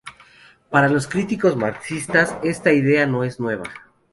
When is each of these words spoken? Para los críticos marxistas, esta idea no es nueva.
Para 0.71 0.89
los 0.89 1.05
críticos 1.05 1.55
marxistas, 1.55 2.35
esta 2.41 2.73
idea 2.73 3.05
no 3.05 3.23
es 3.23 3.39
nueva. 3.39 3.65